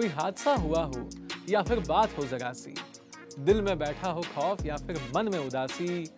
कोई 0.00 0.08
हादसा 0.08 0.54
हुआ 0.54 0.82
हो 0.84 1.08
या 1.48 1.60
फिर 1.62 1.78
बात 1.78 2.16
हो 2.18 2.24
जरा 2.26 2.52
सी? 2.52 2.74
दिल 3.38 3.60
में 3.62 3.78
बैठा 3.78 4.10
हो 4.10 4.22
खौफ 4.34 4.64
या 4.66 4.76
फिर 4.76 5.00
मन 5.16 5.28
में 5.28 5.38
उदासी? 5.38 6.08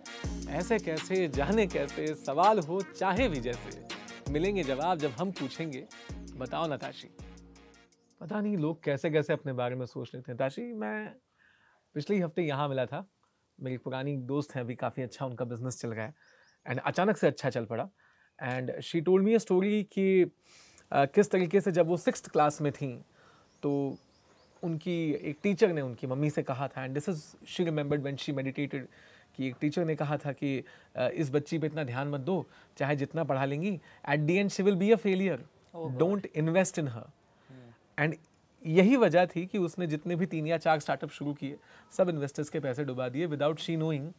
ऐसे 0.49 0.79
कैसे, 0.79 1.27
जाने 1.29 1.67
कैसे, 1.67 2.07
सवाल 2.15 2.59
हो 2.59 2.81
चाहे 2.83 3.29
भी 3.29 3.41
जैसे। 3.41 4.33
मिलेंगे 4.33 4.63
जवाब 4.63 4.99
जब 4.99 5.11
हम 5.11 5.31
पूछेंगे। 5.31 5.85
बताओ 6.37 6.67
ना 6.67 6.77
ताशी 6.77 7.11
पता 8.21 8.41
नहीं 8.41 8.57
लोग 8.57 8.83
कैसे 8.85 9.11
कैसे 9.11 9.33
अपने 9.33 9.53
बारे 9.53 9.77
में 9.77 9.87
सोच 9.87 10.15
लेते 10.15 10.33
हैं। 10.33 10.39
ताशी 10.39 10.73
मैं 10.75 11.15
पिछले 11.95 12.21
हफ़्ते 12.21 12.43
यहाँ 12.43 12.69
मिला 12.69 12.87
था। 12.87 13.07
मेरी 13.59 13.77
पुरानी 13.79 14.17
दोस्त 14.17 14.55
है, 14.55 14.61
अभी 14.61 14.75
काफ़ी 14.77 15.03
अच्छा 15.03 15.27
उनका 15.27 15.45
बिज़नेस 15.45 15.81
चल 15.81 15.95
रहा 15.95 16.07
है। 16.07 16.15
एंड 16.67 16.81
अचानक 16.81 17.17
से 17.17 17.27
अच्छा 17.27 17.51
चल 17.51 17.65
पड़ा। 17.65 17.89
And 18.39 18.81
she 18.81 19.01
told 19.01 19.25
me 19.25 19.35
a 19.35 19.39
story 19.39 19.83
कि 19.93 20.31
किस 20.93 21.31
तरीके 21.31 21.61
से 21.61 21.73
जब 21.73 21.89
वो 21.89 21.97
सिक्स 21.97 22.29
क्लास 22.29 22.61
में 22.61 22.73
थी 22.73 23.01
तो 23.63 23.97
उनकी 24.63 25.13
एक 25.13 25.39
टीचर 25.43 25.73
ने 25.73 25.81
उनकी 25.81 26.07
मम्मी 26.07 26.31
से 26.31 26.43
कहा 26.43 26.69
था 26.69 26.85
and 26.85 26.95
this 26.95 27.09
is 27.09 27.23
she 27.47 27.65
remembered 27.65 28.03
when 28.03 28.17
she 28.17 28.33
meditated 28.33 28.87
कि 29.37 29.47
एक 29.47 29.57
टीचर 29.61 29.85
ने 29.85 29.95
कहा 29.97 30.17
था 30.17 30.33
कि 30.33 30.65
इस 30.99 31.31
बच्ची 31.31 31.59
पे 31.59 31.67
इतना 31.67 31.85
ध्यान 31.85 32.09
मत 32.09 32.21
दो 32.21 32.45
चाहे 32.79 32.97
जितना 32.97 33.25
पढ़ा 33.25 33.45
लेंगी 33.45 33.81
at 34.09 34.21
the 34.21 34.37
end 34.37 34.51
she 34.51 34.63
will 34.63 34.77
be 34.77 34.91
a 34.91 34.97
failure 34.97 35.45
don't 35.77 36.27
invest 36.37 36.79
in 36.79 36.89
her 36.89 37.11
and 37.99 38.15
यही 38.67 38.97
वजह 38.97 39.27
थी 39.27 39.47
कि 39.47 39.59
उसने 39.59 39.87
जितने 39.87 40.17
भी 40.17 40.27
तीन 40.27 40.47
या 40.47 40.59
चार 40.59 40.81
स्टार्टअप 40.81 41.11
शुरू 41.11 41.35
किए 41.35 41.59
सब 41.97 42.09
इन्वेस्टर्स 42.09 42.51
के 42.51 42.61
पैसे 42.61 42.85
डुबा 42.85 43.09
दिए 43.09 43.27
विदाउट 43.27 43.59
शी 43.59 43.77
नोइंग 43.77 44.13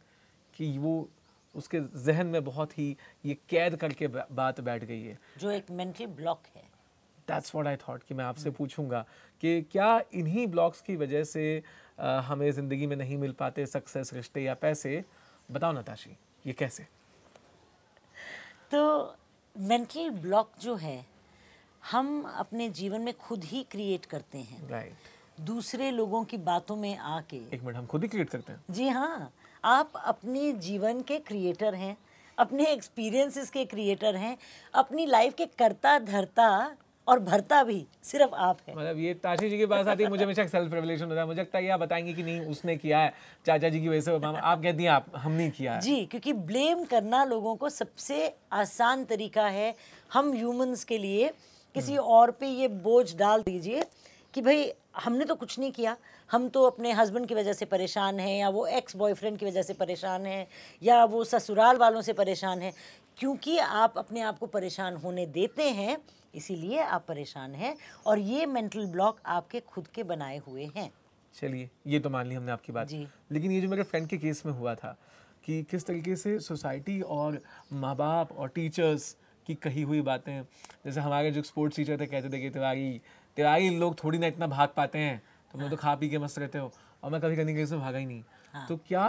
कि 0.54 0.78
वो 0.78 1.08
उसके 1.54 1.80
जहन 2.04 2.26
में 2.26 2.44
बहुत 2.44 2.78
ही 2.78 2.96
ये 3.24 3.36
कैद 3.48 3.76
करके 3.76 4.06
बात 4.06 4.60
बैठ 4.60 4.84
गई 4.84 5.02
है। 5.02 5.18
जो 5.38 5.50
एक 5.50 5.70
मेंटल 5.70 6.06
ब्लॉक 6.06 6.42
है। 6.56 6.73
दैट्स 7.28 7.54
व्हाट 7.54 7.66
आई 7.66 7.76
थॉट 7.76 8.02
कि 8.02 8.14
मैं 8.14 8.24
आपसे 8.24 8.50
पूछूँगा 8.50 9.04
कि 9.40 9.62
क्या 9.62 10.02
इन्हीं 10.14 10.46
ब्लॉक्स 10.46 10.80
की 10.80 10.96
वजह 10.96 11.24
से 11.24 11.62
अ, 11.98 12.06
हमें 12.06 12.52
ज़िंदगी 12.52 12.86
में 12.86 12.96
नहीं 12.96 13.16
मिल 13.18 13.32
पाते 13.32 13.66
सक्सेस 13.66 14.14
रिश्ते 14.14 14.40
या 14.40 14.54
पैसे? 14.54 15.04
बताओ 15.50 15.72
नताशी 15.72 16.16
ये 16.46 16.52
कैसे? 16.52 16.86
तो 18.70 19.16
मेंटल 19.58 20.10
ब्लॉक 20.10 20.52
जो 20.60 20.74
है 20.74 21.06
हम 21.90 22.22
अपने 22.22 22.68
जीवन 22.68 23.00
में 23.00 23.14
खुद 23.14 23.44
ही 23.44 23.62
क्रिएट 23.62 24.04
करते 24.04 24.38
हैं। 24.38 24.68
Right 24.68 24.92
right. 24.92 25.46
दूसरे 25.46 25.90
लोगों 25.90 26.24
की 26.24 26.36
बातों 26.36 26.76
में 26.76 26.96
आके। 26.96 27.36
एक 27.36 27.62
मिनट 27.62 27.76
हम 27.76 27.86
खुद 27.86 28.02
ही 28.02 28.08
क्रिएट 28.08 28.30
करते 28.30 28.52
हैं। 28.52 28.64
जी 28.70 28.88
हाँ 28.88 29.32
आप 29.64 29.92
अपने 29.96 30.52
जीवन 30.52 31.02
के 31.02 31.18
क्रिएटर 31.18 31.74
हैं 31.74 31.96
अपने 32.38 32.66
एक्सपीरियंसेस 32.66 33.50
के 33.50 33.64
क्रिएटर 33.64 34.16
हैं 34.16 34.38
अपनी 34.74 35.06
लाइफ 35.06 35.34
के 35.34 35.46
करता 35.46 35.98
धरता 35.98 36.76
और 37.08 37.18
भरता 37.20 37.62
भी 37.64 37.86
सिर्फ़ 38.02 38.34
आप 38.34 38.58
है। 38.68 38.74
मतलब 38.76 38.98
ये 38.98 39.14
ताशी 39.14 39.50
जी 39.50 39.58
के 39.58 39.66
पास 39.66 39.86
आती 39.86 40.02
है 40.02 40.08
मुझे 40.10 40.24
हमेशा 40.24 40.46
सेल्फ 40.46 40.74
रेवलेशन 40.74 41.04
होता 41.04 41.20
है। 41.20 41.26
मुझे 41.26 41.40
लगता 41.40 41.58
है 41.58 41.68
आप 41.68 41.80
बताएँगे 41.80 42.12
कि 42.12 42.22
नहीं 42.22 42.40
उसने 42.46 42.76
किया 42.76 42.98
है 42.98 43.12
चाचा 43.46 43.68
जी 43.68 43.80
की 43.80 43.88
वजह 43.88 44.00
से 44.00 44.12
आप 44.12 44.62
कहती 44.62 44.84
हैं 44.84 44.90
आप 44.90 45.06
हमने 45.16 45.50
किया 45.50 45.74
है। 45.74 45.80
जी 45.80 46.04
क्योंकि 46.06 46.32
ब्लेम 46.32 46.84
करना 46.84 47.24
लोगों 47.24 47.56
को 47.56 47.68
सबसे 47.70 48.32
आसान 48.52 49.04
तरीका 49.04 49.46
है। 49.48 49.74
हम 50.12 50.32
ह्यूमंस 50.32 50.84
के 50.84 50.98
लिए 50.98 51.32
किसी 51.74 51.96
और 51.96 52.30
पे 52.30 52.46
ये 52.46 52.68
बोझ 52.68 53.14
डाल 53.16 53.42
दीजिए 53.42 53.84
कि 54.34 54.42
भाई 54.42 54.72
हमने 54.96 55.24
तो 55.24 55.34
कुछ 55.34 55.58
नहीं 55.58 55.70
किया। 55.72 55.96
हम 56.30 56.48
तो 56.48 56.62
अपने 56.62 56.92
हस्बैंड 56.92 57.26
की 57.28 57.34
वजह 57.34 57.52
से 57.52 57.64
परेशान 57.64 58.20
हैं 58.20 58.38
या 58.38 58.48
वो 58.48 58.66
एक्स 58.68 58.96
बॉयफ्रेंड 58.96 59.38
की 59.38 59.46
वजह 59.46 59.62
से 59.62 59.74
परेशान 59.74 60.26
हैं 60.26 60.46
या 60.82 61.04
वो 61.04 61.22
ससुराल 61.24 61.76
वालों 61.76 62.02
से 62.02 62.12
परेशान 62.12 62.60
हैं। 62.60 62.72
क्योंकि 63.18 63.56
आप 63.58 63.94
अपने 63.98 64.20
आप 64.20 64.38
को 64.38 64.46
परेशान 64.46 64.96
होने 64.96 65.26
देते 65.26 65.68
हैं 65.70 65.96
इसीलिए 66.34 66.78
आप 66.78 67.04
परेशान 67.08 67.54
हैं 67.54 67.76
और 68.06 68.18
ये 68.18 68.46
मेंटल 68.46 68.86
ब्लॉक 68.86 69.20
आपके 69.26 69.60
खुद 69.60 69.86
के 69.86 70.02
बनाए 70.02 70.38
हुए 70.38 70.70
हैं। 70.76 70.90
चलिए 71.34 71.68
ये 71.86 71.98
तो 72.00 72.10
मान 72.10 72.26
ली 72.26 72.34
हमने 72.34 72.52
आपकी 72.52 72.72
बात। 72.72 72.88
जी। 72.88 73.06
लेकिन 73.32 73.52
ये 73.52 73.60
जो 73.60 73.68
मेरे 73.68 73.82
फ्रेंड 73.82 74.08
के 74.08 74.18
केस 74.18 74.42
में 74.46 74.52
हुआ 74.52 74.74
था 74.74 74.96
कि 75.44 75.62
किस 75.62 75.86
तरीके 75.86 76.16
से 76.16 76.38
सोसाइटी 76.40 77.00
और 77.00 77.40
माँ 77.72 77.94
बाप 77.96 78.32
और 78.32 78.48
टीचर्स 78.48 79.16
की 79.46 79.54
कही 79.54 79.82
हुई 79.82 80.00
बातें 80.00 80.42
जैसे 80.84 81.00
हमारे 81.00 81.30
जो 81.30 81.42
स्पोर्ट्स 81.42 81.76
टीचर 81.76 82.00
थे 82.00 82.06
कहते 82.06 82.28
थे 82.28 82.40
कि 82.40 82.50
तिवारी 82.50 83.00
तिवारी 83.36 83.70
लोग 83.78 83.96
थोड़ी 84.04 84.18
ना 84.18 84.26
इतना 84.26 84.46
भाग 84.46 84.68
पाते 84.76 84.98
हैं 84.98 85.22
तुम 85.52 85.60
लोग 85.60 85.70
तो 85.70 85.76
खा 85.76 85.94
पी 85.94 86.08
के 86.08 86.18
मस्त 86.18 86.38
रहते 86.38 86.58
हो 86.58 86.72
और 87.02 87.10
मैं 87.10 87.20
कभी 87.20 87.36
कभी 87.36 87.66
से 87.66 87.76
भागा 87.76 87.98
ही 87.98 88.06
नहीं। 88.06 88.22
तो 88.68 88.76
क्या 88.88 89.06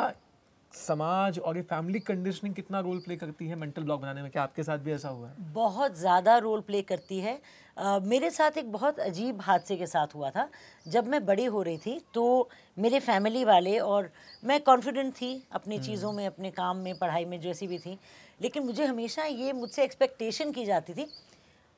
समाज 0.78 1.38
और 1.40 1.58
ये 1.58 1.62
फैमिली 1.64 2.00
कंडीशनिंग 2.00 2.56
कितना 2.56 2.80
रोल 2.80 2.98
प्ले 3.00 3.16
करती 3.16 3.48
है 3.48 3.56
मेंटल 3.56 3.84
ब्लॉक 3.84 4.02
बनाने 4.02 4.22
में? 4.22 4.30
क्या 4.32 4.44
आपके 4.44 4.64
साथ 4.64 4.78
भी 4.78 4.92
ऐसा 4.92 5.10
हुआ 5.10 5.28
है? 5.28 5.54
बहुत 5.54 5.98
ज़्यादा 5.98 6.38
रोल 6.38 6.62
प्ले 6.62 6.82
करती 6.82 7.20
है। 7.20 7.40
अ, 7.78 8.00
मेरे 8.04 8.30
साथ 8.30 8.58
एक 8.58 8.72
बहुत 8.72 9.00
अजीब 9.00 9.42
हादसे 9.42 9.76
के 9.78 9.88
साथ 9.88 10.16
हुआ 10.16 10.30
था। 10.30 10.48
जब 10.88 11.08
मैं 11.08 11.26
बड़ी 11.26 11.46
हो 11.46 11.62
रही 11.62 11.78
थी 11.78 12.00
तो 12.14 12.50
मेरे 12.78 13.00
फैमिली 13.00 13.44
वाले 13.46 13.78
और 13.80 14.10
मैं 14.46 14.60
कॉन्फिडेंट 14.64 15.14
थी 15.14 15.32
अपनी 15.52 15.80
चीज़ों 15.80 16.12
में 16.12 16.26
अपने 16.28 16.52
काम 16.52 16.78
में 16.78 16.98
पढ़ाई 16.98 17.26
में 17.26 17.40
जैसी 17.42 17.68
भी 17.68 17.78
थी। 17.78 17.98
लेकिन 18.42 18.64
मुझे 18.64 18.86
हमेशा 18.86 19.24
ये 19.24 19.54
मुझसे 19.54 19.84
एक्सपेक्टेशन 19.84 20.52
की 20.52 20.66
जाती 20.66 20.94
थी 20.94 21.08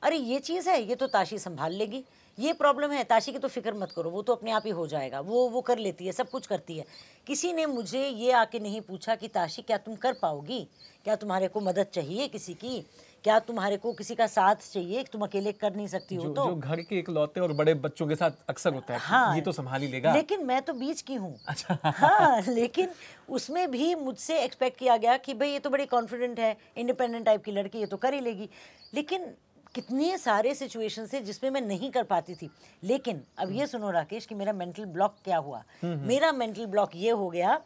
अरे 0.02 0.16
ये 0.16 0.38
चीज़ 0.40 0.68
है 0.70 0.82
ये 0.82 0.94
तो 0.94 1.06
ताशी 1.06 1.38
संभाल 1.38 1.72
लेगी। 1.72 2.04
ये 2.38 2.52
प्रॉब्लम 2.52 2.90
है 2.90 3.02
ताशी 3.04 3.32
की 3.32 3.38
तो 3.38 3.48
फ़िक्र 3.48 3.72
मत 3.74 3.92
करो 3.92 4.10
वो 4.10 4.22
तो 4.22 4.32
अपने 4.32 4.50
आप 4.50 4.62
ही 4.66 4.70
हो 4.70 4.86
जाएगा 4.86 5.20
वो 5.20 5.48
वो 5.48 5.60
कर 5.60 5.78
लेती 5.78 6.06
है 6.06 6.12
सब 6.12 6.30
कुछ 6.30 6.46
करती 6.46 6.78
है। 6.78 6.84
किसी 7.26 7.52
ने 7.52 7.66
मुझे 7.66 8.06
ये 8.06 8.32
आके 8.34 8.58
नहीं 8.58 8.80
पूछा 8.80 9.14
कि 9.14 9.28
ताशी 9.28 9.62
क्या 9.62 9.76
तुम 9.78 9.96
कर 9.96 10.12
पाओगी? 10.22 10.66
क्या 11.04 11.16
तुम्हारे 11.16 11.48
को 11.48 11.60
मदद 11.60 11.86
चाहिए 11.92 12.28
किसी 12.28 12.54
की? 12.54 12.84
क्या 13.24 13.38
तुम्हारे 13.40 13.76
को 13.76 13.92
किसी 13.92 14.14
का 14.14 14.26
साथ 14.26 14.56
चाहिए? 14.72 15.02
तुम 15.04 15.22
अकेले 15.22 15.52
कर 15.52 15.74
नहीं 15.76 15.86
सकती 15.86 16.14
हो 16.14 16.24
तो। 16.24 16.44
जो 16.46 16.54
घर 16.54 16.80
के 16.80 16.98
इकलौते 16.98 17.40
और 17.40 17.52
बड़े 17.52 17.74
बच्चों 17.76 18.06
के 18.08 18.16
साथ 18.16 18.30
अक्सर 18.48 18.74
होता 18.74 18.94
है 18.94 19.00
हाँ। 19.00 19.34
ये 19.34 19.40
तो 19.40 19.52
संभाल 19.52 19.80
ही 19.80 19.88
लेगा। 19.88 20.14
लेकिन 20.14 20.44
मैं 20.46 20.60
तो 20.62 20.72
बीच 20.74 21.00
की 21.00 21.14
हूँ। 21.14 21.34
अच्छा। 21.48 21.78
हाँ 21.84 22.40
लेकिन 22.48 22.88
उसमें 23.28 23.70
भी 23.70 23.94
मुझसे 23.94 24.38
एक्सपेक्ट 24.42 24.78
किया 24.78 24.96
गया 24.96 25.16
कि 25.16 25.34
भाई 25.34 25.50
ये 25.50 25.58
तो 25.58 25.70
बड़ी 25.70 25.86
कॉन्फिडेंट 25.86 26.38
है 26.40 26.56
इंडिपेंडेंट 26.76 27.24
टाइप 27.26 27.44
की 27.44 27.52
लड़की 27.52 27.78
ये 27.78 27.86
तो 27.86 27.96
कर 27.96 28.14
ही 28.14 28.20
लेगी। 28.20 28.48
लेकिन 28.94 29.30
कितने 29.74 30.16
सारे 30.18 30.54
सिचुएशन 30.54 31.06
से 31.06 31.20
जिसमें 31.20 31.50
मैं 31.50 31.60
नहीं 31.60 31.90
कर 31.90 32.02
पाती 32.04 32.34
थी। 32.34 32.50
लेकिन 32.82 33.22
अब 33.38 33.52
ये 33.52 33.66
सुनो 33.66 33.90
राकेश 33.90 34.26
कि 34.26 34.34
मेरा 34.34 34.52
मेंटल 34.52 34.84
ब्लॉक 34.86 35.16
क्या 35.24 35.36
हुआ? 35.36 35.62
मेरा 35.84 36.32
मेंटल 36.32 36.66
ब्लॉक 36.66 36.90
ये 36.94 37.10
हो 37.10 37.28
गया 37.30 37.60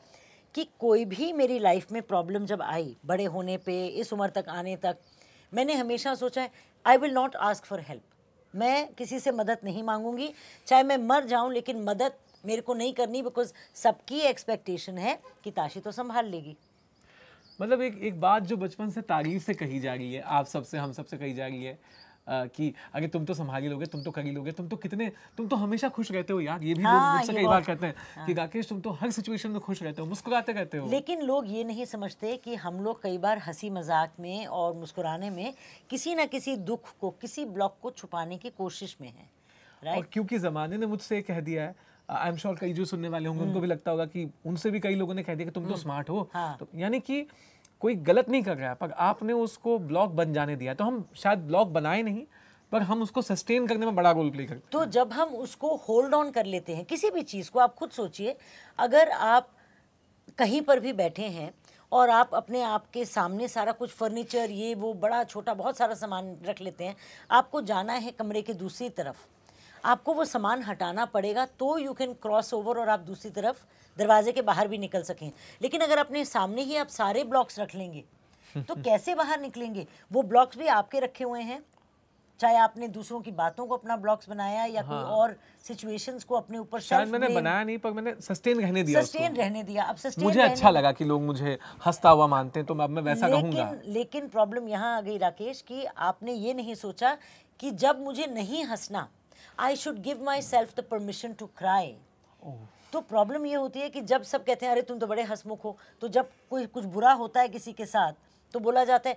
कि 0.55 0.67
कोई 0.81 1.05
भी 1.05 1.33
मेरी 1.33 1.59
लाइफ 1.59 1.93
में 1.93 2.01
प्रॉब्लम 2.03 2.47
जब 2.47 2.63
आई 2.63 2.97
बड़े 3.07 3.25
होने 3.25 3.57
पे 3.57 3.87
इस 3.87 4.13
उम्र 4.13 4.29
तक 4.31 4.49
आने 4.49 4.77
तक 4.77 4.97
मैंने 5.53 5.75
हमेशा 5.75 6.15
सोचा 6.15 6.43
है 6.43 6.51
I 6.85 6.97
will 6.97 7.13
not 7.13 7.37
ask 7.37 7.65
for 7.65 7.81
help 7.81 8.03
मैं 8.55 8.89
किसी 8.95 9.19
से 9.21 9.33
मदद 9.33 9.59
नहीं 9.65 9.83
मांगूँगी। 9.83 10.33
चाहे 10.67 10.83
मैं 10.83 10.97
मर 10.99 11.25
जाऊँ 11.25 11.53
लेकिन 11.53 11.83
मदद 11.83 12.13
मेरे 12.47 12.63
को 12.63 12.75
नहीं 12.75 12.93
करनी 12.93 13.23
बिकॉज़ 13.23 13.53
सबकी 13.75 14.19
एक्सपेक्टेशन 14.21 14.99
है 14.99 15.19
कि 15.45 15.51
ताशी 15.51 15.81
तो 15.81 15.93
संभाल 15.93 16.27
लेगी। 16.27 16.57
मतलब 17.63 17.83
एक 17.83 17.99
एक 18.03 18.21
बात 18.21 18.43
जो 18.43 18.57
बचपन 18.57 18.91
से 18.91 19.01
तारीफ़ 19.03 19.43
से 19.43 19.55
कही 19.55 19.81
जा 19.81 19.95
रही 19.95 20.13
है 20.15 20.21
आप 20.39 20.47
सबसे 20.47 20.79
हम 20.79 20.93
सबसे 20.93 21.19
कही 21.19 21.35
जा 21.35 21.47
रही 21.47 21.65
है 21.65 21.79
अ, 22.29 22.47
कि 22.47 22.73
अगर 22.95 23.07
तुम 23.09 23.25
तो 23.25 23.35
संभाल 23.35 23.65
लोगे 23.65 23.87
तुम 23.87 24.03
तो 24.03 24.11
कर 24.11 24.25
लोगे 24.25 24.53
तुम 24.53 24.69
तो 24.69 24.77
कितने 24.77 25.11
तुम 25.37 25.47
तो 25.49 25.57
हमेशा 25.57 25.89
खुश 25.89 26.11
रहते 26.13 26.33
हो 26.33 26.41
यार 26.41 26.63
ये 26.63 26.75
भी 26.75 26.83
हाँ, 26.83 26.93
लोग 26.95 27.19
मुझसे 27.19 27.33
कई 27.33 27.47
बार 27.47 27.63
कहते 27.63 27.87
हैं 27.87 27.95
हाँ। 28.17 28.27
कि 28.27 28.33
राकेश 28.33 28.69
तुम 28.69 28.81
तो 28.81 28.91
हर 28.91 29.11
सिचुएशन 29.11 29.51
में 29.51 29.61
खुश 29.61 29.83
रहते 29.83 30.03
हो 30.03 30.07
मुस्कुराते 30.09 30.53
रहते 30.53 30.79
हो। 30.79 30.89
लेकिन 30.89 31.23
लोग 31.23 31.51
ये 31.51 31.65
नहीं 31.65 31.85
समझते 31.85 32.37
कि 32.37 32.55
हम 32.55 32.81
लोग 32.81 33.03
कई 33.03 33.19
बार 33.19 33.39
हँसी 33.39 33.71
मज़ाक 33.71 34.13
में 34.21 34.47
और 34.47 34.75
मुस्कुराने 34.75 35.31
में 35.31 35.53
किसी 35.91 36.15
ना 36.15 36.25
किसी 36.27 36.57
दुख 36.57 36.95
को 37.01 37.11
किसी 37.11 37.45
ब्लॉक 37.45 37.77
को 37.83 37.91
छुपाने 37.91 38.37
की 38.37 38.51
कोशिश 38.51 38.97
में 39.01 39.09
है 39.09 39.97
और 39.97 40.07
क्योंकि 40.13 40.39
जमाने 40.39 40.77
ने 40.77 40.87
मुझसे 40.87 41.23
कह 41.23 41.41
दिया 41.41 41.65
है 41.65 41.75
आई 42.09 42.29
एम 42.29 42.37
श्योर 42.37 42.57
कई 42.57 42.73
जो 42.73 42.85
सुनने 42.85 43.09
वाले 43.09 43.29
होंगे 43.29 43.43
उनको 43.45 43.61
भी 43.61 43.67
लगता 43.67 43.91
होगा 43.91 44.05
कि 44.07 44.29
उनसे 44.47 44.71
भी 44.71 44.81
कई 44.81 44.95
लोगों 44.95 45.15
ने 45.15 45.23
कह 45.23 45.35
दिया 45.35 45.47
कि 45.47 45.53
तुम 45.53 45.69
तो 45.69 45.77
स्मार्ट 45.77 46.11
हो। 46.11 46.29
हाँ। 46.33 46.57
तो 46.61 46.69
यानी 46.75 47.01
कि 47.01 47.27
कोई 47.83 47.95
गलत 47.95 48.29
नहीं 48.29 48.43
कर 48.43 48.57
रहा 48.57 48.69
है। 48.69 48.75
पर 48.75 48.91
आपने 49.01 49.33
उसको 49.33 49.79
ब्लॉक 49.79 50.11
बन 50.11 50.33
जाने 50.33 50.57
दिया 50.57 50.75
तो 50.75 50.85
हम 50.85 51.05
शायद 51.17 51.39
ब्लॉक 51.39 51.69
बनाए 51.69 52.03
नहीं 52.03 52.25
पर 52.73 52.83
हम 52.83 53.03
उसको 53.03 53.23
सस्टेन 53.23 53.67
करने 53.67 53.87
में 53.87 53.95
बड़ा 53.95 54.11
रोल 54.11 54.31
प्ले 54.31 54.45
करते 54.45 54.69
तो 54.73 54.85
जब 54.91 55.13
हम 55.13 55.35
उसको 55.37 55.75
होल्ड 55.89 56.15
ऑन 56.15 56.31
कर 56.31 56.47
लेते 56.47 56.75
हैं 56.75 56.85
किसी 56.85 57.11
भी 57.11 57.23
चीज़ 57.23 57.51
को 57.51 57.59
आप 57.59 57.75
खुद 57.75 57.91
सोचिए 57.91 58.37
अगर 58.79 59.11
आप 59.11 59.49
कहीं 60.39 60.63
पर 60.63 60.81
भी 60.81 60.93
बैठे 60.93 61.27
हैं 61.29 61.53
और 61.93 62.11
आप 62.11 62.31
अपने 62.35 62.63
आप 62.63 62.87
के 62.87 63.05
सामने 63.05 63.49
सारा 63.49 63.73
कुछ 63.73 63.91
फर्नीचर 63.91 64.51
ये 64.51 64.75
वो 64.75 64.93
बड़ा 64.95 65.23
छोटा 65.25 65.55
बहुत 65.55 65.77
सारा 65.77 65.95
सामान 65.95 66.37
रख 66.47 66.61
लेते 66.61 66.85
हैं 66.85 66.97
आपको 67.31 67.63
जाना 67.63 67.93
है 67.93 68.11
कमरे 68.11 68.43
के 68.43 68.55
दूसरी 68.55 68.89
तरफ़। 68.89 69.17
आपको 69.85 70.13
वो 70.15 70.25
सामान 70.25 70.63
हटाना 70.63 71.05
पड़ेगा 71.05 71.47
तो 71.59 71.79
यू 71.79 71.93
कैन 71.93 72.13
क्रॉस 72.13 72.55
ओवर 72.55 72.79
और 72.79 72.89
आप 72.89 73.01
दूसरी 73.01 73.31
तरफ़ 73.31 73.57
दरवाजे 73.99 74.33
के 74.33 74.43
बाहर 74.43 74.69
भी 74.69 74.79
निकल 74.79 75.03
सकें। 75.03 75.31
लेकिन 75.63 75.81
अगर 75.81 75.99
अपने 75.99 76.25
सामने 76.25 76.63
ही 76.63 76.77
आप 76.77 76.89
सारे 76.89 77.25
ब्लॉक्स 77.25 77.59
रख 77.59 77.75
लेंगे 77.75 78.05
तो 78.69 78.75
कैसे 78.85 79.15
बाहर 79.15 79.41
निकलेंगे? 79.41 79.87
वो 80.13 80.23
ब्लॉक्स 80.23 80.59
भी 80.59 80.67
आपके 80.67 81.01
रखे 81.01 81.25
हुए 81.25 81.41
हैं। 81.41 81.63
चाहे 82.41 82.57
आपने 82.57 82.89
दूसरों 82.89 83.21
की 83.21 83.31
बातों 83.31 83.67
को 83.67 83.77
अपना 83.77 83.97
ब्लॉक्स 83.97 84.29
बनाया 84.29 84.65
या 84.65 84.83
हाँ। 84.83 84.89
कोई 84.91 85.15
और 85.15 85.37
सिचुएशंस 85.65 86.25
को 86.25 86.35
अपने 86.35 86.59
ऊपर 86.59 86.81
शायद 86.81 87.09
मैंने 87.09 87.29
बनाया 87.29 87.63
नहीं 87.65 87.79
पर 87.79 87.93
मैंने 87.93 88.15
सस्टेन 88.21 88.61
रहने 88.61 88.83
दिया 88.83 89.01
उसको। 89.01 89.13
सस्टेन 89.13 89.37
रहने 89.37 89.63
दिया। 89.63 89.85
अब 89.85 89.97
सस्टेन 89.97 90.25
मुझे 90.25 90.41
अच्छा 90.41 90.71
लगा 90.71 90.93
कि 90.93 91.05
लोग 91.05 91.23
मुझे 91.23 91.59
हंसता 91.87 92.11
हुआ 92.11 92.27
मानते 92.27 92.61
हैं 92.61 92.67
तो 92.67 92.75
अब 92.75 92.91
मैं 92.91 93.03
वैसा 93.03 93.29
कहूँगा 93.29 93.71
लेकिन 93.71 93.93
लेकिन 93.93 94.29
प्रॉब्लम 94.29 94.69
यहाँ 94.69 94.97
आ 94.97 95.01
गई 95.01 95.19
राकेश 95.19 95.61
कि 95.63 95.85
आपने 95.85 96.33
ये 96.33 96.55
नहीं 96.55 96.75
सोचा 96.75 97.17
कि 97.61 97.71
जब 97.71 98.01
मुझे 98.01 98.27
नहीं 98.27 98.65
हंसना 98.65 99.09
I 99.59 99.77
should 99.77 99.99
give 100.03 100.23
myself 100.43 100.75
the 100.77 100.85
permission 100.91 101.33
to 101.33 101.47
cry 101.59 101.95
तो 102.93 103.01
प्रॉब्लम 103.01 103.47
ये 103.47 103.55
होती 103.55 103.81
है 103.81 103.89
कि 103.91 104.01
जब 104.01 104.23
सब 104.23 104.45
कहते 104.45 104.67
हैं 104.67 104.73
अरे 104.73 104.83
तुम 104.83 104.99
तो 104.99 105.07
बड़े 105.07 105.23
हंसमुख 105.23 105.65
हो। 105.65 105.77
तो 106.01 106.09
जब 106.09 106.31
कोई 106.51 106.67
कुछ 106.67 106.85
बुरा 106.97 107.13
होता 107.21 107.41
है 107.41 107.49
किसी 107.49 107.73
के 107.73 107.87
साथ 107.87 108.13
तो 108.55 108.61
बोला 108.61 108.85
जाता 108.85 109.11
है 109.11 109.17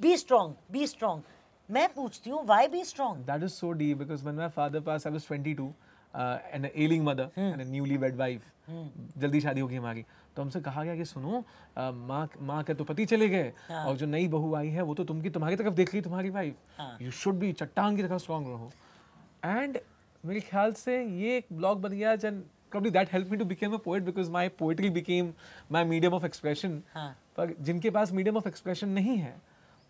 बी 0.00 0.16
स्ट्रॉन्ग 0.16 0.54
बी 0.72 0.86
स्ट्रॉन्ग 0.86 1.22
मैं 1.68 1.88
पूछती 1.94 2.30
हूँ 2.30 2.44
why 2.46 2.68
be 2.68 2.84
strong 2.84 3.26
That 3.26 3.46
is 3.48 3.54
so 3.62 3.72
deep 3.82 3.98
because 3.98 4.24
when 4.28 4.36
my 4.36 4.48
father 4.56 4.80
passed, 4.88 5.06
I 5.06 5.10
was 5.10 5.24
22 5.24 5.68
uh, 6.14 6.38
and 6.52 6.64
an 6.64 6.70
ailing 6.74 7.04
mother 7.04 7.30
and 7.36 7.60
a 7.60 7.64
newly 7.64 7.98
wed 8.04 8.40
जल्दी 9.20 9.40
शादी 9.40 9.60
होगी 9.60 9.76
हमारी 9.76 10.04
तो 10.36 10.42
हमसे 10.42 10.60
कहा 10.60 10.84
गया 10.84 10.94
कि 10.96 11.04
सुनो 11.04 11.42
माँ 11.78 12.28
माँ 12.42 12.62
के 12.64 12.74
तो 12.74 12.84
पति 12.84 13.04
चले 13.06 13.28
गए 13.28 13.52
और 13.70 13.96
जो 13.96 14.06
नई 14.06 14.28
बहू 14.28 14.54
आई 14.54 14.68
है 14.76 14.82
वो 14.82 14.94
तो 14.94 15.04
तुमकी 15.04 15.30
तुम्हारी 15.30 15.56
तरफ़ 15.56 15.74
देख 15.74 15.92
रही 15.92 16.02
तुम्हारी 16.02 16.30
वाइफ 16.30 17.00
यू 17.02 17.10
शुड 17.22 17.34
बी 17.38 17.52
चट्टान 17.52 17.96
की 17.96 18.02
तरह 18.02 18.18
स्ट्रांग 18.18 18.46
रहो। 18.46 18.70
एंड 19.44 19.78
मेरे 20.24 20.40
ख्याल 20.40 20.72
से 20.72 21.02
ये 21.04 21.36
एक 21.36 21.46
ब्लॉग 21.52 21.80
बन 21.80 21.92
गया 21.92 22.16
जन 22.16 22.42
probably 22.72 22.90
that 22.90 23.10
helped 23.10 23.32
me 23.32 23.38
to 23.40 23.44
become 23.48 23.74
a 23.74 23.78
poet 23.78 24.04
because 24.04 24.30
my 24.36 24.40
poetry 24.60 24.88
became 24.94 25.26
my 25.74 25.82
medium 25.90 26.14
of 26.18 26.24
expression. 26.28 26.72
हाँ. 26.94 27.10
पर 27.36 27.54
जिनके 27.60 27.90
पास 27.90 28.12
मीडियम 28.12 28.36
ऑफ़ 28.36 28.48
एक्सप्रेशन 28.48 28.88
नहीं 28.88 29.16
है 29.16 29.34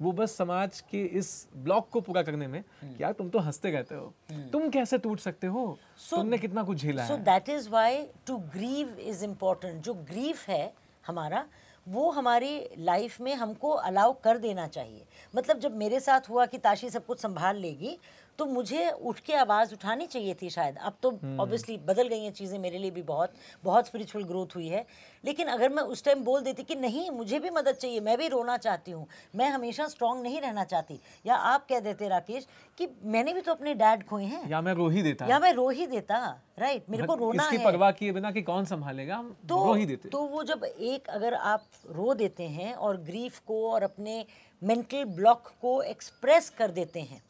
वो 0.00 0.12
बस 0.12 0.36
समाज 0.36 0.80
के 0.90 1.02
इस 1.18 1.30
ब्लॉक 1.56 1.88
को 1.90 2.00
पूरा 2.00 2.22
करने 2.22 2.46
में 2.46 2.62
कि 2.62 3.02
यार 3.02 3.12
तुम 3.12 3.28
तो 3.28 3.38
हँसते 3.38 3.70
रहते 3.70 3.94
हो? 3.94 4.12
तुम 4.52 4.68
कैसे 4.70 4.98
टूट 4.98 5.20
सकते 5.20 5.46
हो? 5.46 5.78
So, 5.98 6.10
तुमने 6.10 6.38
कितना 6.38 6.62
कुछ 6.62 6.78
झेला 6.78 7.06
so 7.08 7.16
that 7.16 7.48
is 7.48 7.68
why 7.70 8.02
to 8.26 8.36
grieve 8.54 8.98
is 9.00 9.24
important 9.24 9.82
जो 9.82 9.94
ग्रीफ 9.94 10.48
है 10.48 10.72
हमारा 11.06 11.44
वो 11.86 12.10
हमारी 12.10 12.68
लाइफ 12.78 13.20
में 13.20 13.34
हमको 13.34 13.70
अलाउ 13.88 14.12
कर 14.24 14.38
देना 14.38 14.66
चाहिए। 14.66 15.04
मतलब 15.36 15.58
जब 15.58 15.76
मेरे 15.76 16.00
साथ 16.00 16.28
हुआ 16.30 16.46
कि 16.46 16.58
ताशी 16.58 16.90
सब 16.90 17.06
कुछ 17.06 17.20
संभाल 17.20 17.56
लेगी 17.56 17.98
तो 18.38 18.46
मुझे 18.46 18.90
उठ 18.90 19.18
के 19.18 19.34
आवाज़ 19.36 19.72
उठानी 19.74 20.06
चाहिए 20.06 20.34
थी 20.34 20.50
शायद। 20.50 20.76
अब 20.78 20.96
तो 21.02 21.10
ऑब्वियसली 21.40 21.76
बदल 21.86 22.08
गई 22.08 22.22
हैं 22.24 22.32
चीज़ें 22.32 22.58
मेरे 22.58 22.78
लिए 22.78 22.90
भी 22.90 23.02
बहुत 23.04 23.32
बहुत 23.64 23.86
स्पिरिचुअल 23.86 24.24
ग्रोथ 24.24 24.54
हुई 24.56 24.68
है। 24.68 24.84
लेकिन 25.24 25.48
अगर 25.48 25.68
मैं 25.68 25.82
उस 25.84 26.04
टाइम 26.04 26.24
बोल 26.24 26.40
देती 26.42 26.62
कि 26.62 26.74
नहीं 26.76 27.10
मुझे 27.10 27.38
भी 27.38 27.50
मदद 27.50 27.74
चाहिए 27.74 28.00
मैं 28.00 28.16
भी 28.18 28.28
रोना 28.28 28.56
चाहती 28.56 28.90
हूँ 28.90 29.06
मैं 29.34 29.48
हमेशा 29.50 29.86
स्ट्रांग 29.88 30.22
नहीं 30.22 30.40
रहना 30.40 30.64
चाहती। 30.64 30.98
या 31.26 31.34
आप 31.34 31.66
कह 31.68 31.80
देते 31.80 32.08
राकेश 32.08 32.46
कि 32.78 32.88
मैंने 33.04 33.32
भी 33.32 33.40
तो 33.40 33.52
अपने 33.52 33.74
डैड 33.74 34.06
खोए 34.06 34.24
हैं। 34.24 34.48
या 34.50 34.60
मैं 34.60 34.74
रो 34.74 34.88
ही 34.88 35.02
देता। 35.02 35.26
या 35.26 35.38
मैं 35.38 35.52
रो 35.52 35.68
ही 35.70 35.86
देता 35.86 36.18
राइट 36.58 36.90
मेरे 36.90 37.06
को 37.06 37.14
रोना 37.14 37.44
इसकी 37.44 37.56
है। 37.56 37.64
परवाह 37.64 37.90
किए 37.92 38.12
बिना 38.12 38.30
कि 38.30 38.42
कौन 38.42 38.64
संभालेगा? 38.64 39.16
हम 39.16 39.36
तो 39.48 39.64
रो 39.64 39.74
ही 39.74 39.86
देते। 39.86 40.08
तो 40.08 40.22
वो 40.24 40.42
जब 40.44 40.64
एक 40.64 41.08
अगर 41.10 41.34
आप 41.34 41.64
रो 41.90 42.14
देते 42.14 42.48
हैं 42.48 42.74
और 42.74 42.96
ग्रीफ 43.02 43.38
को 43.38 43.70
और 43.70 43.82
अपने 43.82 44.24
मेंटल 44.62 45.04
ब्लॉक 45.14 45.52
को 45.62 45.80
एक्सप्रेस 45.84 46.50
कर 46.50 46.70
देते 46.70 47.00
हैं 47.02 47.22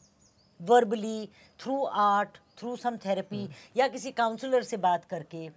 verbally 0.60 1.28
through 1.60 1.82
art 1.84 2.38
through 2.58 2.76
some 2.76 2.96
therapy 3.04 3.48
या 3.76 3.88
किसी 3.88 4.10
काउंसलर 4.12 4.62
से 4.62 4.76
बात 4.78 5.04
करके 5.04 5.48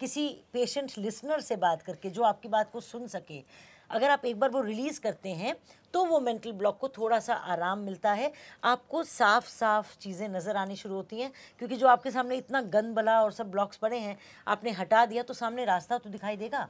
किसी 0.00 0.28
पेशेंट 0.52 0.92
लिसनर 0.98 1.40
से 1.40 1.56
बात 1.58 1.82
करके 1.82 2.10
जो 2.10 2.22
आपकी 2.24 2.48
बात 2.48 2.70
को 2.72 2.80
सुन 2.82 3.06
सके। 3.08 3.42
अगर 3.90 4.10
आप 4.10 4.24
एक 4.24 4.38
बार 4.40 4.50
वो 4.50 4.60
रिलीज़ 4.62 5.00
करते 5.00 5.28
हैं 5.30 5.54
तो 5.94 6.04
वो 6.04 6.18
मेंटल 6.20 6.52
ब्लॉक 6.52 6.78
को 6.78 6.88
थोड़ा 6.88 7.18
सा 7.20 7.34
आराम 7.34 7.78
मिलता 7.80 8.12
है। 8.12 8.32
आपको 8.64 9.02
साफ़ 9.04 9.46
साफ़ 9.48 9.96
चीज़ें 9.98 10.28
नज़र 10.28 10.56
आनी 10.56 10.76
शुरू 10.76 10.94
होती 10.94 11.20
हैं 11.20 11.30
क्योंकि 11.58 11.76
जो 11.76 11.86
आपके 11.88 12.10
सामने 12.10 12.36
इतना 12.36 12.60
गंद 12.72 12.94
बला 12.94 13.20
और 13.22 13.32
सब 13.32 13.50
ब्लॉक्स 13.50 13.76
पड़े 13.76 13.98
हैं 13.98 14.16
आपने 14.46 14.70
हटा 14.72 15.04
दिया 15.06 15.22
तो 15.22 15.34
सामने 15.34 15.64
रास्ता 15.64 15.98
तो 15.98 16.10
दिखाई 16.10 16.36
देगा। 16.36 16.68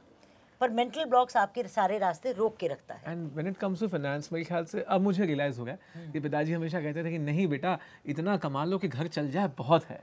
पर 0.61 0.69
मेंटल 0.69 1.05
ब्लॉक्स 1.05 1.37
आपके 1.37 1.63
सारे 1.69 1.97
रास्ते 1.97 2.31
रोक 2.33 2.57
के 2.57 2.67
रखता 2.67 2.93
है। 2.93 3.11
And 3.11 3.31
when 3.33 3.47
it 3.47 3.57
comes 3.57 3.79
to 3.79 3.87
finance 3.87 4.29
मेरे 4.33 4.45
ख्याल 4.45 4.65
से 4.65 4.81
अब 4.81 5.01
मुझे 5.01 5.25
रियलाइज़ 5.25 5.59
हो 5.59 5.65
गया 5.65 5.77
कि 6.11 6.19
पिताजी 6.19 6.53
हमेशा 6.53 6.81
कहते 6.81 7.03
थे 7.03 7.11
कि 7.11 7.19
नहीं 7.19 7.47
बेटा 7.47 7.77
इतना 8.05 8.37
कमा 8.37 8.65
लो 8.65 8.77
कि 8.77 8.87
घर 8.87 9.07
चल 9.09 9.31
जाए 9.31 9.51
बहुत 9.57 9.85
है। 9.85 10.01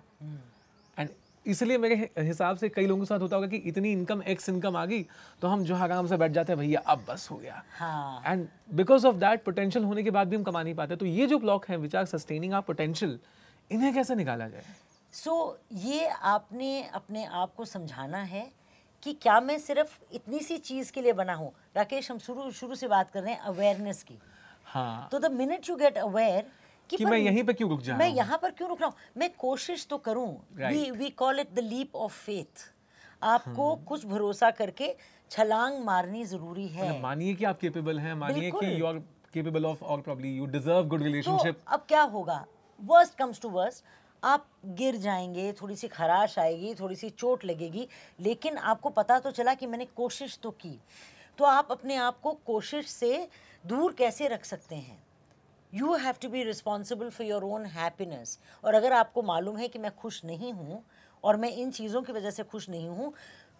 एंड 0.96 1.08
इसलिए 1.46 1.78
मेरे 1.78 1.94
हिसाब 2.18 2.56
से 2.56 2.68
कई 2.68 2.86
लोगों 2.86 3.02
के 3.02 3.06
साथ 3.06 3.20
होता 3.20 3.36
होगा 3.36 3.48
कि 3.48 3.56
इतनी 3.68 3.92
इनकम 3.92 4.22
एक्स 4.24 4.48
इनकम 4.48 4.76
आ 4.76 4.84
गई 4.86 5.02
तो 5.42 5.48
हम 5.48 5.64
जो 5.64 5.76
आराम 5.76 6.06
से 6.06 6.16
बैठ 6.16 6.32
जाते 6.32 6.52
हैं 6.52 6.58
भैया 6.58 6.80
अब 6.86 7.04
बस 7.08 7.28
हो 7.30 7.36
गया। 7.36 8.22
And 8.26 8.46
because 8.74 9.06
of 9.06 9.16
that 9.16 9.44
potential 9.44 9.84
होने 9.84 10.02
के 10.02 10.10
बाद 10.10 10.28
भी 10.28 10.36
हम 10.36 10.42
कमा 10.42 10.62
नहीं 10.62 10.74
पाते। 10.74 10.96
तो 10.96 11.06
ये 11.06 11.26
जो 11.26 11.38
ब्लॉक 11.38 11.68
है 11.68 11.76
which 11.76 11.96
are 11.96 12.04
sustaining 12.06 12.52
our 12.52 12.60
potential 12.62 13.18
इन्हें 13.70 13.92
कैसे 13.94 14.14
निकाला 14.14 14.48
जाए? 14.48 14.64
सो 15.12 15.30
so, 15.30 15.84
ये 15.84 16.06
आपने 16.06 16.82
अपने 16.94 17.24
आप 17.24 17.54
को 17.54 17.64
समझाना 17.64 18.18
है 18.24 18.50
कि 19.04 19.12
क्या 19.12 19.40
मैं 19.40 19.58
सिर्फ़ 19.58 19.98
इतनी 20.12 20.38
सी 20.40 20.56
चीज़ 20.58 20.92
के 20.92 21.02
लिए 21.02 21.12
बना 21.12 21.34
हूँ? 21.34 21.52
राकेश 21.76 22.10
हम 22.10 22.18
शुरू 22.18 22.50
शुरू 22.52 22.74
से 22.74 22.88
बात 22.88 23.10
कर 23.10 23.22
रहे 23.22 23.32
हैं 23.32 23.40
अवेयरनेस 23.42 24.02
की। 24.02 24.18
हाँ। 24.66 25.08
तो 25.12 25.18
the 25.18 25.30
minute 25.32 25.68
you 25.70 25.76
get 25.76 25.98
aware 25.98 26.46
कि 26.90 27.04
मैं 27.04 27.18
यहीं 27.18 27.42
पे 27.44 27.52
क्यों 27.52 27.68
रुक 27.70 27.80
जा 27.80 27.96
मैं 27.96 28.08
यहाँ 28.08 28.38
पर 28.38 28.50
क्यों 28.50 28.68
रुक 28.68 28.80
रहा 28.80 28.88
हूँ? 28.88 28.96
मैं 29.16 29.30
कोशिश 29.38 29.86
तो 29.90 29.98
करूँ। 29.98 30.28
We 30.54 30.90
we 30.90 31.10
call 31.12 31.40
it 31.40 31.52
the 31.54 31.64
leap 31.64 31.96
of 31.96 32.12
faith 32.14 32.70
आपको 33.22 33.74
कुछ 33.88 34.06
भरोसा 34.06 34.50
करके 34.52 34.94
छलांग 35.30 35.78
मारनी 35.84 36.24
ज़रूरी 36.24 36.66
है। 36.68 36.88
मतलब 36.88 37.02
मानिए 37.02 37.34
कि 37.34 37.44
आप 37.44 37.58
केपेबल 37.60 37.98
हैं 37.98 38.14
मानिए 38.14 38.50
कि 38.50 38.80
यू 38.80 38.86
आर 38.86 38.98
केपेबल 39.34 39.64
ऑफ़ 39.66 39.84
और 39.84 40.00
probably 40.00 40.36
you 40.36 40.46
deserve 40.46 40.88
good 40.88 41.02
relationship 41.02 41.60
अब 41.68 41.84
क्या 41.88 42.02
होगा? 42.02 42.44
वर्स्ट 42.80 43.18
कम्स 43.18 43.40
टू 43.40 43.48
वर्स्ट 43.50 43.84
आप 44.24 44.46
गिर 44.64 44.96
जाएँगे, 44.96 45.52
थोड़ी 45.52 45.76
सी 45.76 45.88
खराश 45.88 46.38
आएगी, 46.38 46.74
थोड़ी 46.74 46.96
सी 46.96 47.10
चोट 47.10 47.44
लगेगी, 47.44 47.88
लेकिन 48.20 48.56
आपको 48.56 48.90
पता 48.90 49.18
तो 49.18 49.30
चला 49.30 49.54
कि 49.54 49.66
मैंने 49.66 49.84
कोशिश 49.84 50.38
तो 50.42 50.50
की। 50.50 50.78
तो 51.38 51.44
आप 51.44 51.68
अपने 51.70 51.96
आप 51.96 52.20
को 52.20 52.32
कोशिश 52.46 52.86
से 52.86 53.28
दूर 53.66 53.92
कैसे 53.92 54.28
रख 54.28 54.44
सकते 54.44 54.74
हैं? 54.74 55.02
You 55.72 55.94
have 55.94 56.14
to 56.22 56.28
be 56.28 56.42
responsible 56.42 57.10
for 57.10 57.26
your 57.26 57.44
own 57.44 57.64
happiness 57.66 58.38
और 58.64 58.74
अगर 58.74 58.92
आपको 58.92 59.22
मालूम 59.22 59.56
है 59.56 59.68
कि 59.68 59.78
मैं 59.78 59.94
खुश 59.96 60.24
नहीं 60.24 60.52
हूँ 60.52 60.82
और 61.24 61.36
मैं 61.36 61.50
इन 61.50 61.70
चीज़ों 61.70 62.02
की 62.02 62.12
वजह 62.12 62.30
से 62.30 62.42
खुश 62.42 62.68
नहीं 62.68 62.88
हूँ 62.88 63.12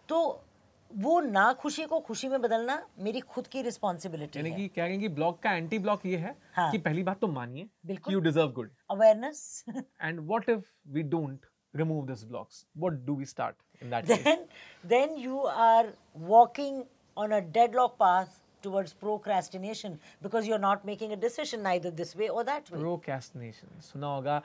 तो 0.09 0.45
वो 0.91 1.21
ना 1.21 1.53
खुशी 1.61 1.85
को 1.85 1.99
खुशी 2.01 2.29
में 2.29 2.41
बदलना 2.41 2.77
मेरी 2.99 3.21
खुद 3.21 3.47
की 3.47 3.63
रिस्पॉन्सिबिलिटी 3.63 4.39
है। 4.39 4.45
यानी 4.45 4.57
कि 4.57 4.69
क्या 4.75 4.87
कहेंगे 4.89 5.09
ब्लॉक 5.09 5.39
का 5.43 5.53
एंटी 5.53 5.79
ब्लॉक 5.79 6.07
ये 6.07 6.17
है 6.17 6.37
हाँ. 6.55 6.71
कि 6.73 6.79
पहली 6.79 7.03
बात 7.03 7.21
तो 7.21 7.29
मानिए 7.29 7.69
कि 7.89 8.13
you 8.15 8.21
deserve 8.21 8.53
good 8.53 8.71
awareness 8.91 9.65
and 9.69 10.21
what 10.21 10.49
if 10.51 10.71
we 10.95 11.03
don't 11.17 11.47
remove 11.75 12.07
this 12.07 12.25
blocks 12.25 12.65
what 12.77 13.05
do 13.07 13.17
we 13.17 13.25
start 13.27 13.83
in 13.83 13.91
that 13.91 14.07
then 14.07 14.47
then 14.87 15.17
you 15.19 15.41
are 15.67 15.93
walking 16.17 16.83
on 17.17 17.31
a 17.31 17.39
deadlock 17.59 17.97
path 18.01 18.41
towards 18.65 18.93
procrastination 19.01 19.97
because 20.25 20.47
you're 20.49 20.61
not 20.61 20.85
making 20.91 21.11
a 21.15 21.17
decision 21.25 21.61
neither 21.65 21.91
this 21.97 22.13
way 22.21 22.29
or 22.35 22.45
that 22.51 22.71
way. 22.71 22.79
Procrastination 22.83 23.83
suna 23.89 24.13
hoga 24.13 24.37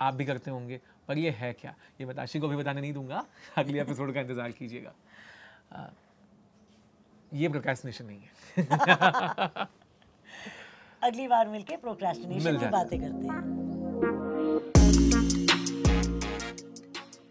आप 0.00 0.14
भी 0.14 0.24
करते 0.24 0.50
होंगे 0.50 0.80
पर 1.08 1.18
ये 1.18 1.30
है 1.38 1.52
क्या? 1.52 1.74
ये 2.00 2.06
मैं 2.06 2.16
ताशी 2.16 2.38
को 2.40 2.48
भी 2.48 2.56
बताने 2.56 2.80
नहीं 2.80 2.92
दूँगा। 2.92 3.24
अगले 3.58 3.80
एपिसोड 3.80 4.12
का 4.14 4.20
इंतज़ार 4.20 4.52
कीजिएगा। 4.52 4.92
ये 7.32 7.48
प्रोक्रेस्टिनेशन 7.48 8.04
नहीं 8.04 8.20
है। 8.20 8.28
अगली 11.02 11.28
बार 11.28 11.48
मिलके 11.48 11.76
प्रोक्रास्टिनेशन 11.76 12.44
मिल 12.44 12.58
की 12.58 12.66
बातें 12.66 13.00
करते 13.00 13.26
हैं। 13.28 13.42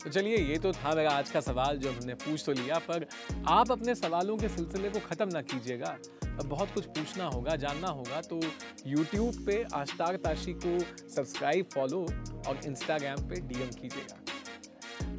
तो 0.04 0.10
चलिए 0.10 0.38
ये 0.38 0.58
तो 0.58 0.72
था 0.74 0.94
मेरा 0.96 1.12
आज 1.12 1.30
का 1.30 1.40
सवाल 1.42 1.78
जो 1.78 1.92
हमने 1.92 2.14
पूछ 2.14 2.44
तो 2.46 2.52
लिया 2.52 2.78
पर 2.80 3.06
आप 3.48 3.72
अपने 3.72 3.96
सवालों 3.96 4.38
के 4.38 4.50
सिलसिले 4.50 4.90
को 4.90 5.00
ख़त्म 5.00 5.28
ना 5.34 5.42
कीजिएगा। 5.42 5.98
अब 6.24 6.46
बहुत 6.46 6.74
कुछ 6.74 6.86
पूछना 6.86 7.26
होगा 7.26 7.56
जानना 7.56 7.88
होगा 7.88 8.22
तो 8.22 8.40
YouTube 8.92 9.46
पे 9.46 9.64
आश्तार 9.74 10.16
ताशी 10.16 10.54
को 10.66 10.80
सब्सक्राइब 11.10 11.66
फॉलो 11.74 12.02
और 12.48 12.62
Instagram 12.64 13.22
पे 13.30 13.42
डीएम 13.42 13.70
कीजिएगा। 13.82 14.18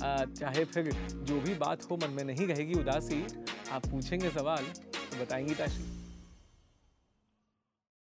चाहे 0.03 0.65
फिर 0.65 0.91
जो 0.93 1.41
भी 1.41 1.55
बात 1.55 1.91
हो, 1.91 1.97
मन 1.97 2.11
में 2.11 2.25
नहीं 2.25 2.47
रहेगी 2.47 2.75
उदासी, 2.75 3.25
आप 3.73 3.87
पूछेंगे 3.87 4.31
सवाल 4.31 4.65
तो 4.65 5.25
बताएँगी 5.25 5.55
ताशी। 5.55 5.98